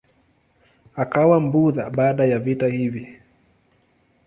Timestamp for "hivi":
2.67-3.07